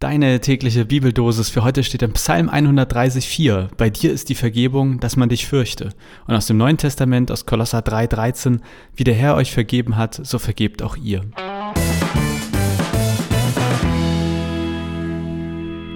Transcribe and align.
Deine 0.00 0.40
tägliche 0.40 0.86
Bibeldosis 0.86 1.50
für 1.50 1.62
heute 1.62 1.84
steht 1.84 2.00
im 2.00 2.14
Psalm 2.14 2.48
134. 2.48 3.68
Bei 3.76 3.90
dir 3.90 4.10
ist 4.10 4.30
die 4.30 4.34
Vergebung, 4.34 4.98
dass 4.98 5.16
man 5.16 5.28
dich 5.28 5.46
fürchte. 5.46 5.90
Und 6.26 6.34
aus 6.34 6.46
dem 6.46 6.56
Neuen 6.56 6.78
Testament, 6.78 7.30
aus 7.30 7.44
Kolosser 7.44 7.80
3,13, 7.80 8.60
wie 8.96 9.04
der 9.04 9.12
Herr 9.12 9.34
euch 9.34 9.52
vergeben 9.52 9.98
hat, 9.98 10.14
so 10.14 10.38
vergebt 10.38 10.82
auch 10.82 10.96
ihr. 10.96 11.20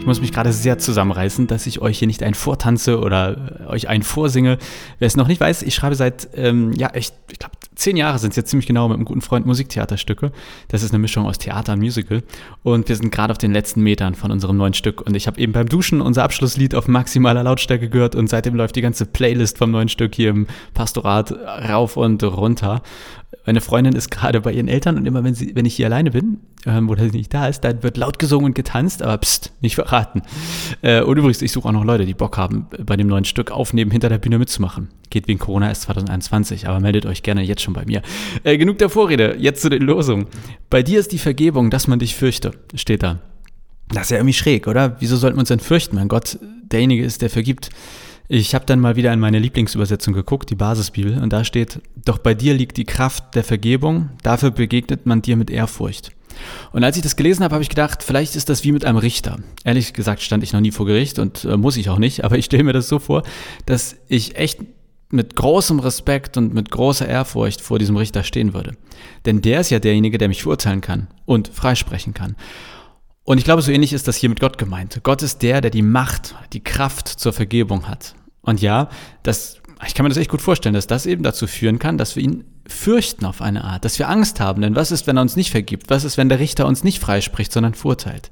Ich 0.00 0.06
muss 0.06 0.20
mich 0.20 0.32
gerade 0.32 0.52
sehr 0.52 0.76
zusammenreißen, 0.76 1.46
dass 1.46 1.66
ich 1.66 1.80
euch 1.80 2.00
hier 2.00 2.06
nicht 2.06 2.22
einen 2.22 2.34
vortanze 2.34 3.00
oder 3.00 3.64
euch 3.68 3.88
einen 3.88 4.02
vorsinge. 4.02 4.58
Wer 4.98 5.06
es 5.06 5.16
noch 5.16 5.28
nicht 5.28 5.40
weiß, 5.40 5.62
ich 5.62 5.74
schreibe 5.74 5.94
seit, 5.94 6.28
ähm, 6.34 6.74
ja, 6.74 6.88
echt, 6.88 7.14
ich 7.32 7.38
glaube, 7.38 7.54
zehn 7.74 7.96
Jahre 7.96 8.18
sind 8.18 8.30
es 8.30 8.36
jetzt 8.36 8.50
ziemlich 8.50 8.66
genau 8.66 8.88
mit 8.88 8.96
einem 8.96 9.04
guten 9.04 9.20
Freund 9.20 9.46
Musiktheaterstücke. 9.46 10.32
Das 10.68 10.82
ist 10.82 10.92
eine 10.92 10.98
Mischung 10.98 11.26
aus 11.26 11.38
Theater 11.38 11.72
und 11.74 11.80
Musical. 11.80 12.22
Und 12.62 12.88
wir 12.88 12.96
sind 12.96 13.10
gerade 13.10 13.32
auf 13.32 13.38
den 13.38 13.52
letzten 13.52 13.82
Metern 13.82 14.14
von 14.14 14.30
unserem 14.30 14.56
neuen 14.56 14.74
Stück. 14.74 15.00
Und 15.02 15.14
ich 15.16 15.26
habe 15.26 15.40
eben 15.40 15.52
beim 15.52 15.68
Duschen 15.68 16.00
unser 16.00 16.24
Abschlusslied 16.24 16.74
auf 16.74 16.88
maximaler 16.88 17.42
Lautstärke 17.42 17.88
gehört 17.88 18.14
und 18.14 18.28
seitdem 18.28 18.54
läuft 18.54 18.76
die 18.76 18.82
ganze 18.82 19.06
Playlist 19.06 19.58
vom 19.58 19.70
neuen 19.70 19.88
Stück 19.88 20.14
hier 20.14 20.30
im 20.30 20.46
Pastorat 20.74 21.32
rauf 21.32 21.96
und 21.96 22.22
runter. 22.22 22.82
Meine 23.46 23.60
Freundin 23.60 23.94
ist 23.94 24.10
gerade 24.10 24.40
bei 24.40 24.52
ihren 24.52 24.68
Eltern 24.68 24.96
und 24.96 25.06
immer 25.06 25.22
wenn, 25.22 25.34
sie, 25.34 25.54
wenn 25.54 25.66
ich 25.66 25.74
hier 25.74 25.86
alleine 25.86 26.10
bin 26.10 26.38
ähm, 26.66 26.88
oder 26.88 27.04
sie 27.04 27.18
nicht 27.18 27.34
da 27.34 27.46
ist, 27.46 27.60
dann 27.60 27.82
wird 27.82 27.98
laut 27.98 28.18
gesungen 28.18 28.46
und 28.46 28.54
getanzt, 28.54 29.02
aber 29.02 29.18
pst, 29.18 29.52
nicht 29.60 29.74
verraten. 29.74 30.22
Äh, 30.80 31.02
und 31.02 31.18
übrigens, 31.18 31.42
ich 31.42 31.52
suche 31.52 31.68
auch 31.68 31.72
noch 31.72 31.84
Leute, 31.84 32.06
die 32.06 32.14
Bock 32.14 32.38
haben, 32.38 32.66
bei 32.84 32.96
dem 32.96 33.06
neuen 33.06 33.26
Stück 33.26 33.50
aufnehmen, 33.50 33.90
hinter 33.90 34.08
der 34.08 34.18
Bühne 34.18 34.38
mitzumachen. 34.38 34.88
Geht 35.14 35.28
wegen 35.28 35.38
Corona 35.38 35.68
erst 35.68 35.82
2021, 35.82 36.66
aber 36.66 36.80
meldet 36.80 37.06
euch 37.06 37.22
gerne 37.22 37.40
jetzt 37.42 37.62
schon 37.62 37.72
bei 37.72 37.84
mir. 37.84 38.02
Äh, 38.42 38.58
genug 38.58 38.78
der 38.78 38.88
Vorrede, 38.88 39.36
jetzt 39.38 39.62
zu 39.62 39.68
den 39.68 39.82
Losungen. 39.82 40.26
Bei 40.70 40.82
dir 40.82 40.98
ist 40.98 41.12
die 41.12 41.18
Vergebung, 41.18 41.70
dass 41.70 41.86
man 41.86 42.00
dich 42.00 42.16
fürchte, 42.16 42.50
steht 42.74 43.04
da. 43.04 43.20
Das 43.90 44.06
ist 44.06 44.10
ja 44.10 44.16
irgendwie 44.16 44.32
schräg, 44.32 44.66
oder? 44.66 44.96
Wieso 44.98 45.16
sollten 45.16 45.36
wir 45.36 45.42
uns 45.42 45.50
denn 45.50 45.60
fürchten, 45.60 45.98
wenn 45.98 46.08
Gott 46.08 46.40
derjenige 46.64 47.04
ist, 47.04 47.22
der 47.22 47.30
vergibt? 47.30 47.70
Ich 48.26 48.56
habe 48.56 48.66
dann 48.66 48.80
mal 48.80 48.96
wieder 48.96 49.12
in 49.12 49.20
meine 49.20 49.38
Lieblingsübersetzung 49.38 50.14
geguckt, 50.14 50.50
die 50.50 50.56
Basisbibel, 50.56 51.22
und 51.22 51.32
da 51.32 51.44
steht, 51.44 51.80
doch 52.04 52.18
bei 52.18 52.34
dir 52.34 52.52
liegt 52.54 52.76
die 52.76 52.84
Kraft 52.84 53.36
der 53.36 53.44
Vergebung, 53.44 54.10
dafür 54.24 54.50
begegnet 54.50 55.06
man 55.06 55.22
dir 55.22 55.36
mit 55.36 55.48
Ehrfurcht. 55.48 56.10
Und 56.72 56.82
als 56.82 56.96
ich 56.96 57.04
das 57.04 57.14
gelesen 57.14 57.44
habe, 57.44 57.54
habe 57.54 57.62
ich 57.62 57.68
gedacht, 57.68 58.02
vielleicht 58.02 58.34
ist 58.34 58.48
das 58.48 58.64
wie 58.64 58.72
mit 58.72 58.84
einem 58.84 58.98
Richter. 58.98 59.38
Ehrlich 59.62 59.92
gesagt 59.92 60.22
stand 60.22 60.42
ich 60.42 60.52
noch 60.52 60.60
nie 60.60 60.72
vor 60.72 60.86
Gericht 60.86 61.20
und 61.20 61.44
äh, 61.44 61.56
muss 61.56 61.76
ich 61.76 61.88
auch 61.88 61.98
nicht, 61.98 62.24
aber 62.24 62.36
ich 62.36 62.46
stelle 62.46 62.64
mir 62.64 62.72
das 62.72 62.88
so 62.88 62.98
vor, 62.98 63.22
dass 63.64 63.94
ich 64.08 64.34
echt 64.34 64.58
mit 65.14 65.36
großem 65.36 65.78
Respekt 65.80 66.36
und 66.36 66.52
mit 66.52 66.70
großer 66.70 67.08
Ehrfurcht 67.08 67.60
vor 67.60 67.78
diesem 67.78 67.96
Richter 67.96 68.22
stehen 68.22 68.52
würde. 68.52 68.76
Denn 69.24 69.40
der 69.40 69.60
ist 69.60 69.70
ja 69.70 69.78
derjenige, 69.78 70.18
der 70.18 70.28
mich 70.28 70.42
verurteilen 70.42 70.80
kann 70.80 71.08
und 71.24 71.48
freisprechen 71.48 72.12
kann. 72.12 72.36
Und 73.22 73.38
ich 73.38 73.44
glaube, 73.44 73.62
so 73.62 73.72
ähnlich 73.72 73.92
ist 73.92 74.06
das 74.06 74.16
hier 74.16 74.28
mit 74.28 74.40
Gott 74.40 74.58
gemeint. 74.58 75.00
Gott 75.02 75.22
ist 75.22 75.42
der, 75.42 75.60
der 75.60 75.70
die 75.70 75.82
Macht, 75.82 76.34
die 76.52 76.62
Kraft 76.62 77.08
zur 77.08 77.32
Vergebung 77.32 77.88
hat. 77.88 78.14
Und 78.42 78.60
ja, 78.60 78.90
das, 79.22 79.62
ich 79.86 79.94
kann 79.94 80.04
mir 80.04 80.10
das 80.10 80.18
echt 80.18 80.30
gut 80.30 80.42
vorstellen, 80.42 80.74
dass 80.74 80.86
das 80.86 81.06
eben 81.06 81.22
dazu 81.22 81.46
führen 81.46 81.78
kann, 81.78 81.96
dass 81.96 82.16
wir 82.16 82.22
ihn 82.22 82.44
fürchten 82.66 83.24
auf 83.24 83.40
eine 83.40 83.64
Art, 83.64 83.84
dass 83.84 83.98
wir 83.98 84.08
Angst 84.08 84.40
haben. 84.40 84.60
Denn 84.60 84.76
was 84.76 84.90
ist, 84.90 85.06
wenn 85.06 85.16
er 85.16 85.22
uns 85.22 85.36
nicht 85.36 85.50
vergibt? 85.50 85.88
Was 85.88 86.04
ist, 86.04 86.18
wenn 86.18 86.28
der 86.28 86.38
Richter 86.38 86.66
uns 86.66 86.84
nicht 86.84 86.98
freispricht, 86.98 87.52
sondern 87.52 87.74
verurteilt? 87.74 88.28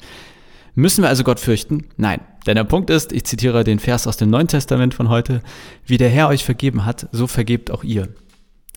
Müssen 0.75 1.03
wir 1.03 1.09
also 1.09 1.25
Gott 1.25 1.41
fürchten? 1.41 1.87
Nein. 1.97 2.21
Denn 2.47 2.57
der 2.57 2.65
Punkt 2.65 2.91
ist, 2.91 3.13
ich 3.13 3.25
zitiere 3.25 3.63
den 3.63 3.79
Vers 3.79 4.07
aus 4.07 4.17
dem 4.17 4.31
Neuen 4.31 4.49
Testament 4.49 4.95
von 4.95 5.09
heute, 5.09 5.43
wie 5.87 5.99
der 5.99 6.09
Herr 6.09 6.29
euch 6.29 6.45
vergeben 6.45 6.85
hat, 6.85 7.09
so 7.13 7.27
vergebt 7.27 7.71
auch 7.71 7.85
ihr. 7.85 8.09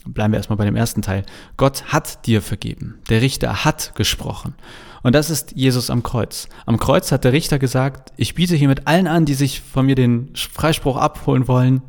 Bleiben 0.06 0.34
wir 0.34 0.38
erstmal 0.38 0.58
bei 0.58 0.66
dem 0.66 0.76
ersten 0.76 1.02
Teil. 1.02 1.26
Gott 1.58 1.86
hat 1.86 2.28
dir 2.28 2.42
vergeben. 2.42 3.00
Der 3.10 3.22
Richter 3.22 3.66
hat 3.66 3.96
gesprochen. 3.96 4.54
Und 5.02 5.16
das 5.16 5.30
ist 5.30 5.54
Jesus 5.56 5.90
am 5.90 6.04
Kreuz. 6.04 6.48
Am 6.66 6.78
Kreuz 6.78 7.12
hat 7.12 7.24
der 7.24 7.34
Richter 7.34 7.60
gesagt, 7.60 8.12
ich 8.18 8.36
biete 8.36 8.56
hiermit 8.56 8.88
allen 8.88 9.08
an, 9.08 9.26
die 9.26 9.34
sich 9.34 9.62
von 9.62 9.86
mir 9.86 9.96
den 9.96 10.32
Freispruch 10.36 10.98
abholen 10.98 11.48
wollen, 11.48 11.82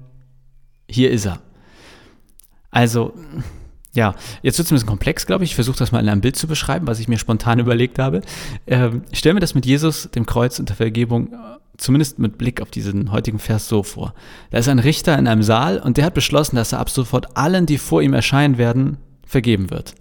hier 0.88 1.10
ist 1.10 1.26
er. 1.26 1.40
Also, 2.70 3.14
ja, 3.96 4.14
jetzt 4.42 4.58
wird 4.58 4.66
es 4.66 4.72
ein 4.72 4.76
bisschen 4.76 4.88
komplex, 4.88 5.26
glaube 5.26 5.44
ich. 5.44 5.50
Ich 5.50 5.54
versuche 5.54 5.78
das 5.78 5.90
mal 5.90 6.00
in 6.00 6.08
einem 6.08 6.20
Bild 6.20 6.36
zu 6.36 6.46
beschreiben, 6.46 6.86
was 6.86 7.00
ich 7.00 7.08
mir 7.08 7.18
spontan 7.18 7.58
überlegt 7.58 7.98
habe. 7.98 8.20
Ähm, 8.66 9.02
ich 9.10 9.18
stelle 9.18 9.34
mir 9.34 9.40
das 9.40 9.54
mit 9.54 9.66
Jesus, 9.66 10.08
dem 10.14 10.26
Kreuz 10.26 10.58
und 10.58 10.68
der 10.68 10.76
Vergebung, 10.76 11.32
äh, 11.32 11.36
zumindest 11.78 12.18
mit 12.18 12.38
Blick 12.38 12.60
auf 12.60 12.70
diesen 12.70 13.10
heutigen 13.10 13.38
Vers 13.38 13.68
so 13.68 13.82
vor. 13.82 14.14
Da 14.50 14.58
ist 14.58 14.68
ein 14.68 14.78
Richter 14.78 15.18
in 15.18 15.26
einem 15.26 15.42
Saal 15.42 15.78
und 15.78 15.96
der 15.96 16.04
hat 16.04 16.14
beschlossen, 16.14 16.56
dass 16.56 16.72
er 16.72 16.78
ab 16.78 16.90
sofort 16.90 17.36
allen, 17.36 17.66
die 17.66 17.78
vor 17.78 18.02
ihm 18.02 18.12
erscheinen 18.12 18.58
werden, 18.58 18.98
vergeben 19.26 19.70
wird. 19.70 19.94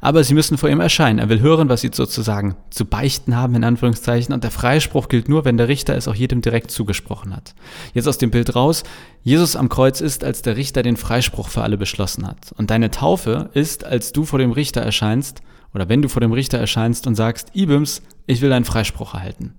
Aber 0.00 0.24
sie 0.24 0.34
müssen 0.34 0.58
vor 0.58 0.68
ihm 0.68 0.80
erscheinen. 0.80 1.18
Er 1.18 1.28
will 1.28 1.40
hören, 1.40 1.68
was 1.68 1.80
sie 1.80 1.90
sozusagen 1.92 2.56
zu 2.70 2.84
beichten 2.84 3.36
haben, 3.36 3.54
in 3.54 3.64
Anführungszeichen. 3.64 4.34
Und 4.34 4.44
der 4.44 4.50
Freispruch 4.50 5.08
gilt 5.08 5.28
nur, 5.28 5.44
wenn 5.44 5.56
der 5.56 5.68
Richter 5.68 5.96
es 5.96 6.08
auch 6.08 6.14
jedem 6.14 6.40
direkt 6.40 6.70
zugesprochen 6.70 7.34
hat. 7.34 7.54
Jetzt 7.94 8.08
aus 8.08 8.18
dem 8.18 8.30
Bild 8.30 8.54
raus. 8.54 8.82
Jesus 9.22 9.56
am 9.56 9.68
Kreuz 9.68 10.00
ist, 10.00 10.24
als 10.24 10.42
der 10.42 10.56
Richter 10.56 10.82
den 10.82 10.96
Freispruch 10.96 11.48
für 11.48 11.62
alle 11.62 11.76
beschlossen 11.76 12.26
hat. 12.26 12.52
Und 12.56 12.70
deine 12.70 12.90
Taufe 12.90 13.50
ist, 13.54 13.84
als 13.84 14.12
du 14.12 14.24
vor 14.24 14.38
dem 14.38 14.52
Richter 14.52 14.80
erscheinst, 14.80 15.42
oder 15.74 15.88
wenn 15.88 16.02
du 16.02 16.08
vor 16.08 16.20
dem 16.20 16.32
Richter 16.32 16.58
erscheinst 16.58 17.06
und 17.06 17.14
sagst, 17.14 17.54
Ibims, 17.54 18.02
ich 18.26 18.40
will 18.40 18.52
einen 18.52 18.64
Freispruch 18.64 19.14
erhalten. 19.14 19.54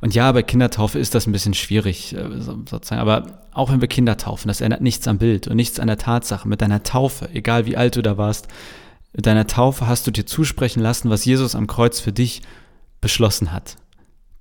Und 0.00 0.14
ja, 0.14 0.30
bei 0.32 0.42
Kindertaufe 0.42 0.98
ist 0.98 1.14
das 1.14 1.26
ein 1.26 1.32
bisschen 1.32 1.54
schwierig, 1.54 2.14
äh, 2.14 2.40
sozusagen. 2.40 3.00
Aber 3.00 3.40
auch 3.52 3.70
wenn 3.70 3.80
wir 3.80 3.88
Kinder 3.88 4.16
taufen, 4.16 4.48
das 4.48 4.60
ändert 4.60 4.80
nichts 4.80 5.06
am 5.06 5.18
Bild 5.18 5.46
und 5.46 5.56
nichts 5.56 5.78
an 5.78 5.86
der 5.86 5.98
Tatsache. 5.98 6.48
Mit 6.48 6.60
deiner 6.60 6.82
Taufe, 6.82 7.28
egal 7.32 7.66
wie 7.66 7.76
alt 7.76 7.96
du 7.96 8.02
da 8.02 8.18
warst, 8.18 8.48
deiner 9.22 9.46
Taufe 9.46 9.86
hast 9.86 10.06
du 10.06 10.10
dir 10.10 10.26
zusprechen 10.26 10.80
lassen, 10.80 11.10
was 11.10 11.24
Jesus 11.24 11.54
am 11.54 11.66
Kreuz 11.66 12.00
für 12.00 12.12
dich 12.12 12.42
beschlossen 13.00 13.52
hat. 13.52 13.76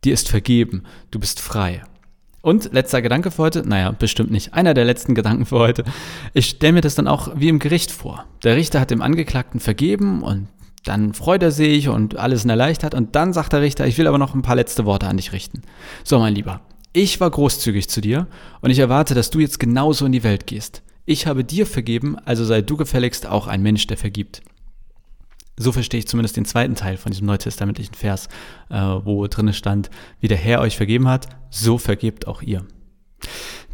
Dir 0.04 0.14
ist 0.14 0.30
vergeben, 0.30 0.84
du 1.12 1.20
bist 1.20 1.40
frei. 1.40 1.84
Und 2.42 2.74
letzter 2.74 3.02
Gedanke 3.02 3.32
für 3.32 3.44
heute, 3.44 3.68
naja, 3.68 3.92
bestimmt 3.92 4.32
nicht, 4.32 4.54
einer 4.54 4.74
der 4.74 4.84
letzten 4.84 5.16
Gedanken 5.16 5.46
für 5.46 5.60
heute. 5.60 5.86
Ich 6.34 6.48
stelle 6.50 6.74
mir 6.74 6.82
das 6.82 6.96
dann 6.96 7.08
auch 7.08 7.32
wie 7.36 7.48
im 7.48 7.60
Gericht 7.60 7.90
vor. 7.92 8.26
Der 8.44 8.58
Richter 8.58 8.82
hat 8.82 8.92
dem 8.92 9.02
Angeklagten 9.02 9.62
vergeben 9.62 10.24
und 10.24 10.50
dann 10.84 11.14
freut 11.14 11.42
er 11.42 11.52
sich 11.52 11.88
und 11.88 12.18
alles 12.18 12.44
in 12.44 12.50
erleichtert 12.50 12.96
und 12.96 13.16
dann 13.16 13.32
sagt 13.32 13.54
der 13.54 13.62
Richter, 13.62 13.88
ich 13.88 13.98
will 13.98 14.08
aber 14.08 14.18
noch 14.18 14.36
ein 14.36 14.42
paar 14.42 14.58
letzte 14.58 14.84
Worte 14.86 15.08
an 15.08 15.16
dich 15.16 15.32
richten. 15.32 15.62
So, 16.04 16.20
mein 16.20 16.36
Lieber, 16.36 16.60
ich 16.92 17.22
war 17.22 17.32
großzügig 17.32 17.90
zu 17.90 18.02
dir 18.02 18.28
und 18.60 18.72
ich 18.72 18.80
erwarte, 18.80 19.16
dass 19.16 19.30
du 19.30 19.40
jetzt 19.40 19.60
genauso 19.60 20.06
in 20.06 20.12
die 20.12 20.24
Welt 20.24 20.46
gehst. 20.46 20.84
Ich 21.06 21.28
habe 21.28 21.46
dir 21.46 21.66
vergeben, 21.66 22.18
also 22.26 22.44
sei 22.44 22.62
du 22.62 22.76
gefälligst 22.76 23.26
auch 23.26 23.48
ein 23.48 23.62
Mensch, 23.62 23.88
der 23.88 23.98
vergibt. 23.98 24.42
So 25.58 25.72
verstehe 25.72 26.00
ich 26.00 26.08
zumindest 26.08 26.36
den 26.36 26.46
zweiten 26.46 26.76
Teil 26.76 26.98
von 26.98 27.12
diesem 27.12 27.28
neutestamentlichen 27.28 27.94
Vers, 27.94 28.28
äh, 28.70 28.76
wo 28.76 29.28
drin 29.28 29.54
stand, 29.54 29.90
wie 30.20 30.28
der 30.28 30.38
Herr 30.38 30.62
euch 30.62 30.78
vergeben 30.78 31.08
hat, 31.08 31.28
so 31.50 31.78
vergebt 31.78 32.28
auch 32.28 32.42
ihr. 32.42 32.66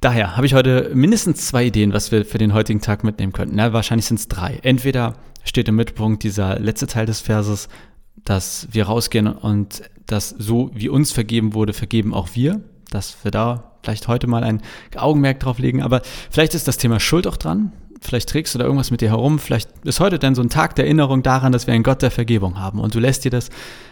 Daher 0.01 0.35
habe 0.35 0.45
ich 0.45 0.53
heute 0.53 0.91
mindestens 0.93 1.47
zwei 1.47 1.65
Ideen, 1.65 1.93
was 1.93 2.11
wir 2.11 2.25
für 2.25 2.37
den 2.37 2.53
heutigen 2.53 2.81
Tag 2.81 3.03
mitnehmen 3.03 3.33
könnten. 3.33 3.55
Na, 3.55 3.73
wahrscheinlich 3.73 4.05
sind 4.05 4.19
es 4.19 4.27
drei. 4.27 4.59
Entweder 4.61 5.15
steht 5.43 5.67
im 5.67 5.75
Mittelpunkt 5.75 6.23
dieser 6.23 6.59
letzte 6.59 6.87
Teil 6.87 7.05
des 7.05 7.21
Verses, 7.21 7.69
dass 8.23 8.67
wir 8.71 8.85
rausgehen 8.85 9.27
und 9.27 9.81
dass 10.05 10.29
so 10.29 10.71
wie 10.73 10.89
uns 10.89 11.11
vergeben 11.11 11.53
wurde, 11.53 11.73
vergeben 11.73 12.13
auch 12.13 12.29
wir. 12.33 12.61
Dass 12.91 13.23
wir 13.23 13.31
da 13.31 13.77
vielleicht 13.83 14.07
heute 14.07 14.27
mal 14.27 14.43
ein 14.43 14.61
Augenmerk 14.95 15.39
drauf 15.39 15.59
legen. 15.59 15.81
Aber 15.81 16.01
vielleicht 16.29 16.55
ist 16.55 16.67
das 16.67 16.77
Thema 16.77 16.99
Schuld 16.99 17.27
auch 17.27 17.37
dran 17.37 17.71
vielleicht 18.01 18.29
trägst 18.29 18.53
du 18.53 18.59
da 18.59 18.65
irgendwas 18.65 18.91
mit 18.91 19.01
dir 19.01 19.09
herum, 19.09 19.39
vielleicht 19.39 19.69
ist 19.83 19.99
heute 19.99 20.19
dann 20.19 20.35
so 20.35 20.41
ein 20.41 20.49
Tag 20.49 20.75
der 20.75 20.85
Erinnerung 20.85 21.23
daran, 21.23 21.51
dass 21.51 21.67
wir 21.67 21.73
einen 21.73 21.83
Gott 21.83 22.01
der 22.01 22.11
Vergebung 22.11 22.59
haben 22.59 22.79
und 22.79 22.95
du 22.95 22.99
lässt 22.99 23.25
dir 23.25 23.31
das, 23.31 23.49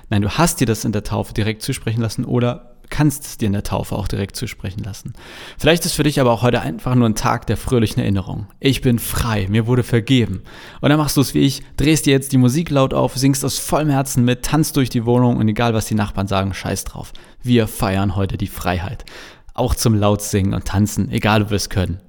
nein, 0.10 0.22
du 0.22 0.30
hast 0.30 0.60
dir 0.60 0.68
das 0.68 0.86
in 0.86 0.92
der 0.92 1.04
Taufe 1.04 1.34
direkt 1.34 1.62
zusprechen 1.62 2.02
lassen 2.02 2.26
oder 2.26 2.78
kannst 2.90 3.26
es 3.26 3.38
dir 3.38 3.48
in 3.48 3.54
der 3.54 3.64
Taufe 3.64 3.96
auch 3.96 4.08
direkt 4.08 4.36
zusprechen 4.36 4.84
lassen. 4.84 5.14
Vielleicht 5.58 5.86
ist 5.86 5.94
für 5.94 6.04
dich 6.04 6.20
aber 6.20 6.32
auch 6.32 6.42
heute 6.42 6.62
einfach 6.62 6.96
nur 6.96 7.08
ein 7.08 7.16
Tag 7.16 7.48
der 7.48 7.58
fröhlichen 7.58 8.02
Erinnerung. 8.02 8.48
Ich 8.60 8.82
bin 8.82 9.00
frei, 9.00 9.48
mir 9.50 9.68
wurde 9.68 9.84
vergeben. 9.84 10.44
Und 10.82 10.90
dann 10.90 10.98
machst 10.98 11.18
du 11.18 11.22
es 11.22 11.34
wie 11.34 11.40
ich, 11.40 11.64
drehst 11.76 12.06
dir 12.06 12.12
jetzt 12.12 12.32
die 12.32 12.38
Musik 12.38 12.70
laut 12.70 12.94
auf, 12.94 13.18
singst 13.18 13.44
aus 13.44 13.60
vollem 13.60 13.90
Herzen 13.90 14.24
mit, 14.24 14.44
tanzt 14.44 14.78
durch 14.78 14.90
die 14.90 15.06
Wohnung 15.06 15.38
und 15.38 15.48
egal 15.48 15.74
was 15.74 15.86
die 15.86 15.96
Nachbarn 15.96 16.28
sagen, 16.28 16.54
scheiß 16.54 16.86
drauf. 16.86 17.14
Wir 17.44 17.68
feiern 17.68 18.16
heute 18.16 18.38
die 18.38 18.48
Freiheit. 18.48 19.06
Auch 19.54 19.76
zum 19.76 19.96
Lautsingen 19.96 20.54
und 20.54 20.66
Tanzen, 20.66 21.12
egal 21.12 21.42
ob 21.42 21.50
wir 21.50 21.58
es 21.58 21.70
können. 21.70 22.00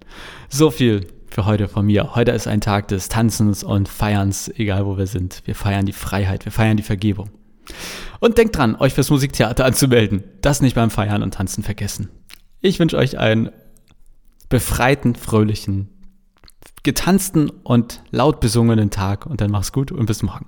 So 0.48 0.70
viel 0.70 1.06
für 1.30 1.46
heute 1.46 1.68
von 1.68 1.86
mir. 1.86 2.14
Heute 2.14 2.32
ist 2.32 2.46
ein 2.46 2.60
Tag 2.60 2.88
des 2.88 3.08
Tanzens 3.08 3.62
und 3.62 3.88
Feierns, 3.88 4.48
egal 4.56 4.86
wo 4.86 4.96
wir 4.96 5.06
sind. 5.06 5.42
Wir 5.44 5.54
feiern 5.54 5.86
die 5.86 5.92
Freiheit, 5.92 6.44
wir 6.44 6.52
feiern 6.52 6.76
die 6.76 6.82
Vergebung. 6.82 7.30
Und 8.20 8.38
denkt 8.38 8.56
dran, 8.56 8.76
euch 8.76 8.94
fürs 8.94 9.10
Musiktheater 9.10 9.64
anzumelden. 9.64 10.24
Das 10.40 10.60
nicht 10.60 10.74
beim 10.74 10.90
Feiern 10.90 11.22
und 11.22 11.34
Tanzen 11.34 11.62
vergessen. 11.62 12.08
Ich 12.60 12.80
wünsche 12.80 12.96
euch 12.96 13.18
einen 13.18 13.50
befreiten, 14.48 15.14
fröhlichen, 15.14 15.88
getanzten 16.82 17.50
und 17.50 18.02
laut 18.10 18.40
besungenen 18.40 18.90
Tag 18.90 19.26
und 19.26 19.40
dann 19.40 19.50
mach's 19.50 19.72
gut 19.72 19.92
und 19.92 20.06
bis 20.06 20.22
morgen. 20.22 20.46